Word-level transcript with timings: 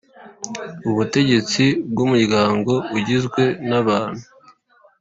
Ubutegetsi 0.89 1.63
bw 1.91 1.97
umuryango 2.05 2.73
igizwe 2.99 3.43
n 3.69 3.71
abantu 3.81 4.23